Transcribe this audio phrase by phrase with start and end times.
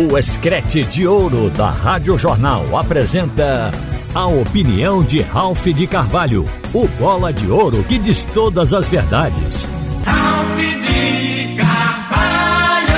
[0.00, 3.72] O Escrete de Ouro da Rádio Jornal apresenta
[4.14, 9.68] a opinião de Ralph de Carvalho, o bola de ouro que diz todas as verdades.
[10.04, 12.92] Ralph de Carvalho!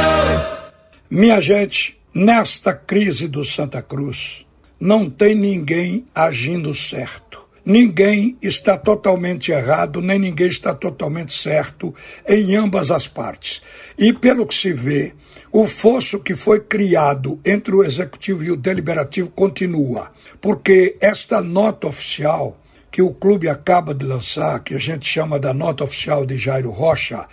[1.09, 4.45] Minha gente, nesta crise do Santa Cruz,
[4.79, 7.41] não tem ninguém agindo certo.
[7.71, 11.95] Ninguém está totalmente errado, nem ninguém está totalmente certo
[12.27, 13.63] em ambas as partes.
[13.97, 15.15] E pelo que se vê,
[15.53, 21.87] o fosso que foi criado entre o executivo e o deliberativo continua, porque esta nota
[21.87, 26.37] oficial que o clube acaba de lançar, que a gente chama da nota oficial de
[26.37, 27.25] Jairo Rocha,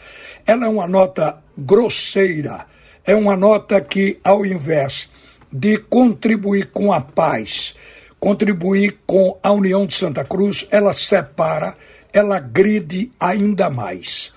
[0.45, 2.67] ela é uma nota grosseira,
[3.03, 5.09] é uma nota que, ao invés
[5.51, 7.73] de contribuir com a paz,
[8.19, 11.75] contribuir com a União de Santa Cruz, ela separa,
[12.11, 14.31] ela gride ainda mais.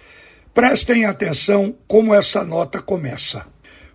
[0.52, 3.46] Prestem atenção como essa nota começa.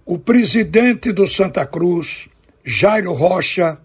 [0.05, 2.27] O presidente do Santa Cruz,
[2.63, 3.77] Jairo Rocha,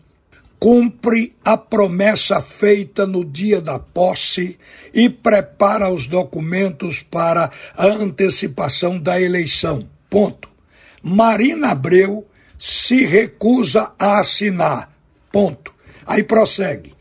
[0.59, 4.59] cumpre a promessa feita no dia da posse
[4.93, 9.89] e prepara os documentos para a antecipação da eleição.
[10.11, 10.51] Ponto.
[11.03, 12.27] Marina Abreu
[12.59, 14.93] se recusa a assinar.
[15.33, 15.75] Ponto.
[16.07, 16.95] Aí prossegue.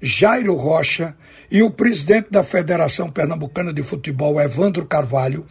[0.00, 1.16] Jairo Rocha
[1.50, 5.46] e o presidente da Federação Pernambucana de Futebol, Evandro Carvalho,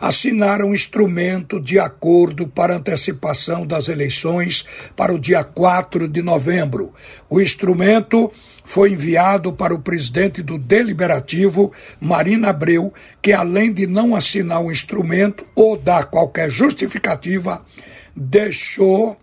[0.00, 6.92] assinaram um instrumento de acordo para antecipação das eleições para o dia 4 de novembro.
[7.28, 8.30] O instrumento
[8.64, 14.70] foi enviado para o presidente do Deliberativo, Marina Abreu, que além de não assinar o
[14.70, 17.64] instrumento ou dar qualquer justificativa,
[18.14, 19.16] deixou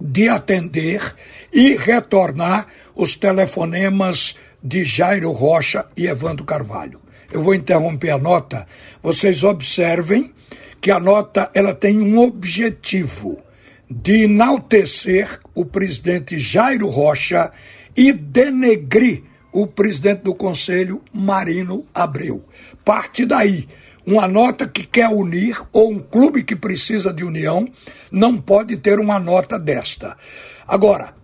[0.00, 1.14] de atender
[1.52, 7.00] e retornar os telefonemas de Jairo Rocha e Evandro Carvalho.
[7.32, 8.66] Eu vou interromper a nota.
[9.02, 10.32] Vocês observem
[10.80, 13.40] que a nota ela tem um objetivo
[13.90, 17.50] de enaltecer o presidente Jairo Rocha
[17.96, 19.22] e denegrir
[19.52, 22.44] o presidente do conselho Marino Abreu.
[22.84, 23.68] Parte daí
[24.06, 27.68] uma nota que quer unir, ou um clube que precisa de união,
[28.10, 30.16] não pode ter uma nota desta.
[30.66, 31.14] Agora,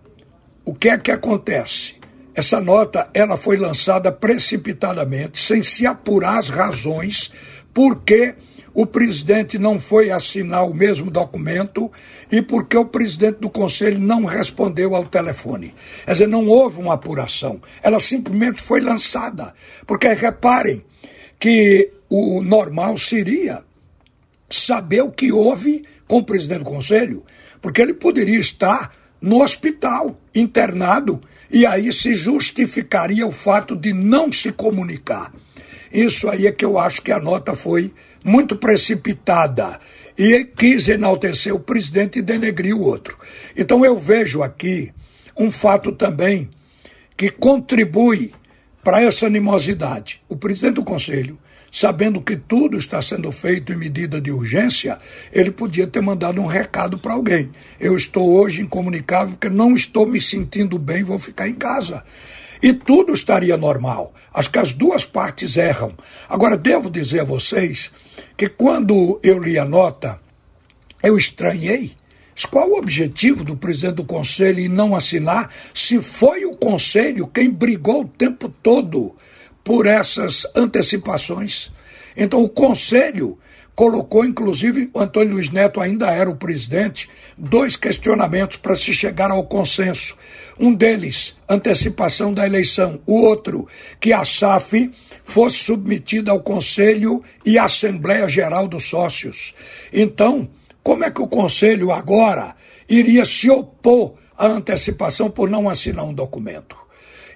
[0.65, 1.95] o que é que acontece?
[2.33, 7.31] Essa nota ela foi lançada precipitadamente, sem se apurar as razões
[7.73, 8.35] porque
[8.73, 11.91] o presidente não foi assinar o mesmo documento
[12.31, 15.75] e porque o presidente do conselho não respondeu ao telefone.
[16.05, 17.61] Quer dizer, não houve uma apuração.
[17.83, 19.53] Ela simplesmente foi lançada.
[19.85, 20.85] Porque reparem
[21.37, 23.63] que o normal seria
[24.49, 27.23] saber o que houve com o presidente do conselho,
[27.61, 34.29] porque ele poderia estar no hospital, internado, e aí se justificaria o fato de não
[34.29, 35.31] se comunicar.
[35.89, 37.93] Isso aí é que eu acho que a nota foi
[38.25, 39.79] muito precipitada
[40.17, 43.17] e quis enaltecer o presidente e denegrir o outro.
[43.55, 44.91] Então eu vejo aqui
[45.37, 46.49] um fato também
[47.15, 48.33] que contribui
[48.83, 50.21] para essa animosidade.
[50.27, 51.39] O presidente do conselho
[51.71, 54.99] sabendo que tudo está sendo feito em medida de urgência,
[55.31, 57.49] ele podia ter mandado um recado para alguém.
[57.79, 62.03] Eu estou hoje incomunicável porque não estou me sentindo bem, vou ficar em casa.
[62.61, 64.13] E tudo estaria normal.
[64.33, 65.95] Acho que as duas partes erram.
[66.29, 67.89] Agora, devo dizer a vocês
[68.37, 70.19] que quando eu li a nota,
[71.01, 71.93] eu estranhei.
[72.49, 77.49] Qual o objetivo do presidente do conselho em não assinar se foi o conselho quem
[77.49, 79.15] brigou o tempo todo
[79.63, 81.71] por essas antecipações.
[82.15, 83.37] Então, o Conselho
[83.75, 89.31] colocou, inclusive, o Antônio Luiz Neto ainda era o presidente, dois questionamentos para se chegar
[89.31, 90.15] ao consenso.
[90.59, 93.01] Um deles, antecipação da eleição.
[93.05, 93.67] O outro,
[93.99, 94.91] que a SAF
[95.23, 99.53] fosse submetida ao Conselho e à Assembleia Geral dos Sócios.
[99.91, 100.49] Então,
[100.83, 102.55] como é que o Conselho agora
[102.89, 106.75] iria se opor à antecipação por não assinar um documento?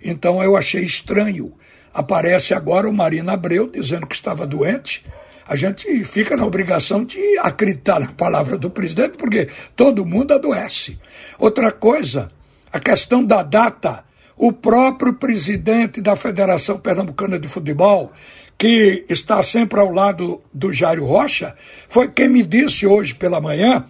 [0.03, 1.53] Então, eu achei estranho
[1.95, 5.05] Aparece agora o Marina Abreu dizendo que estava doente.
[5.47, 9.47] A gente fica na obrigação de acreditar na palavra do presidente, porque
[9.77, 10.99] todo mundo adoece.
[11.39, 12.29] Outra coisa,
[12.73, 14.03] a questão da data.
[14.35, 18.11] O próprio presidente da Federação Pernambucana de Futebol,
[18.57, 21.55] que está sempre ao lado do Jairo Rocha,
[21.87, 23.85] foi quem me disse hoje pela manhã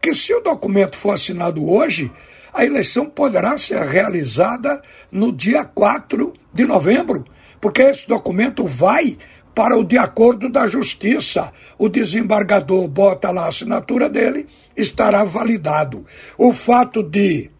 [0.00, 2.10] que se o documento for assinado hoje,
[2.54, 4.80] a eleição poderá ser realizada
[5.12, 7.26] no dia 4 de novembro
[7.60, 9.16] porque esse documento vai
[9.54, 11.52] para o de acordo da justiça.
[11.78, 14.46] O desembargador bota lá a assinatura dele,
[14.76, 16.06] estará validado.
[16.38, 17.50] O fato de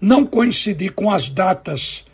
[0.00, 2.04] não coincidir com as datas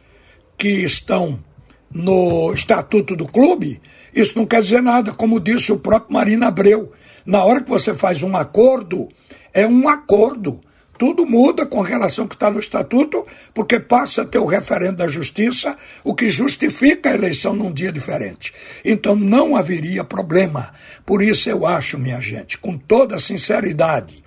[0.56, 1.42] que estão
[1.90, 3.80] no estatuto do clube,
[4.12, 6.92] isso não quer dizer nada, como disse o próprio Marina Abreu.
[7.24, 9.08] Na hora que você faz um acordo,
[9.52, 10.60] é um acordo.
[10.96, 14.98] Tudo muda com relação ao que está no estatuto, porque passa a ter o referendo
[14.98, 18.54] da justiça, o que justifica a eleição num dia diferente.
[18.84, 20.72] Então não haveria problema.
[21.04, 24.22] Por isso eu acho, minha gente, com toda sinceridade,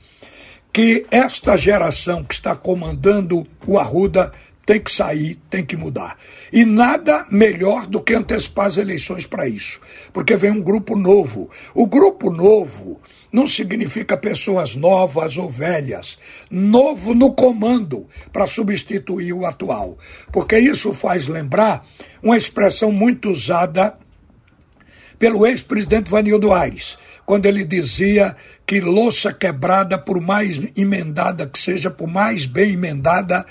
[0.73, 4.31] que esta geração que está comandando o Arruda
[4.67, 6.17] tem que sair, tem que mudar.
[6.51, 9.79] E nada melhor do que antecipar as eleições para isso,
[10.11, 11.49] porque vem um grupo novo.
[11.73, 12.99] O grupo novo
[13.31, 16.19] não significa pessoas novas ou velhas,
[16.51, 19.97] novo no comando para substituir o atual,
[20.33, 21.87] porque isso faz lembrar
[22.21, 23.97] uma expressão muito usada
[25.19, 28.35] pelo ex-presidente Vanildo Aires, quando ele dizia
[28.65, 33.45] que louça quebrada, por mais emendada que seja, por mais bem emendada,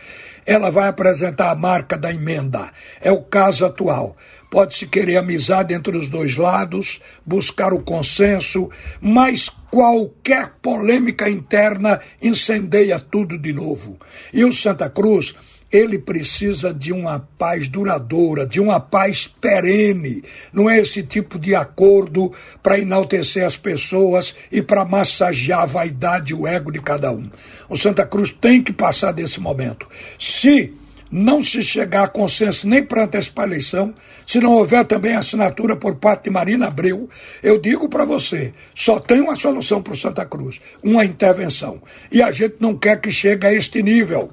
[0.45, 2.71] ela vai apresentar a marca da emenda.
[3.01, 4.17] É o caso atual.
[4.51, 8.71] Pode-se querer amizade entre os dois lados, buscar o consenso,
[9.01, 13.99] mas qualquer polêmica interna incendeia tudo de novo.
[14.33, 15.35] E o Santa Cruz
[15.71, 20.23] ele precisa de uma paz duradoura, de uma paz perene.
[20.53, 22.33] Não é esse tipo de acordo
[22.63, 27.31] para enaltecer as pessoas e para massagear a vaidade e o ego de cada um.
[27.69, 29.87] O Santa Cruz tem que passar desse momento.
[30.19, 30.73] Se
[31.11, 33.95] não se chegar a consenso nem para antecipar a eleição,
[34.27, 37.09] se não houver também assinatura por parte de Marina Abreu,
[37.43, 41.81] eu digo para você, só tem uma solução para o Santa Cruz, uma intervenção.
[42.11, 44.31] E a gente não quer que chegue a este nível.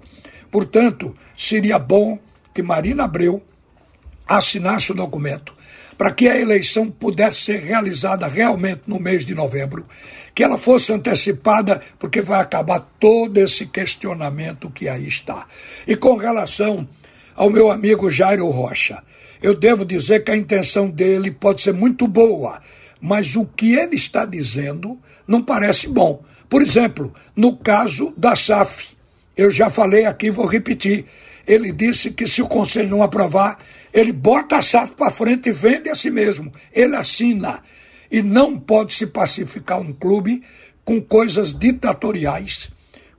[0.54, 2.20] Portanto, seria bom
[2.54, 3.42] que Marina Abreu
[4.28, 5.52] assinasse o documento
[5.98, 9.84] para que a eleição pudesse ser realizada realmente no mês de novembro,
[10.36, 15.48] que ela fosse antecipada, porque vai acabar todo esse questionamento que aí está.
[15.88, 16.88] E com relação
[17.36, 19.02] ao meu amigo Jairo Rocha,
[19.42, 22.62] eu devo dizer que a intenção dele pode ser muito boa,
[23.02, 26.24] mas o que ele está dizendo não parece bom.
[26.48, 28.94] Por exemplo, no caso da SAF,
[29.36, 31.06] eu já falei aqui, vou repetir.
[31.46, 33.60] Ele disse que se o conselho não aprovar,
[33.94, 36.54] ele bota a SAF para frente e vende a si mesmo.
[36.72, 37.62] Ele assina.
[38.12, 40.44] E não pode se pacificar um clube
[40.86, 42.70] com coisas ditatoriais,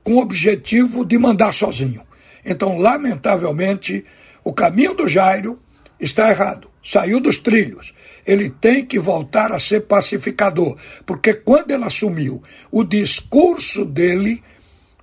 [0.03, 2.01] com o objetivo de mandar sozinho.
[2.45, 4.05] Então, lamentavelmente,
[4.43, 5.59] o caminho do Jairo
[5.99, 6.69] está errado.
[6.81, 7.93] Saiu dos trilhos.
[8.25, 12.41] Ele tem que voltar a ser pacificador, porque quando ele assumiu,
[12.71, 14.43] o discurso dele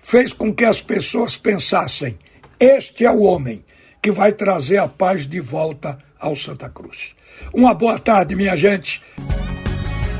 [0.03, 2.19] fez com que as pessoas pensassem:
[2.61, 3.65] este é o homem
[4.03, 7.15] que vai trazer a paz de volta ao Santa Cruz.
[7.55, 9.01] Uma boa tarde, minha gente.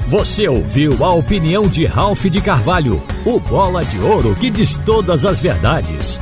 [0.07, 5.25] Você ouviu a opinião de Ralph de Carvalho, o bola de ouro que diz todas
[5.25, 6.21] as verdades.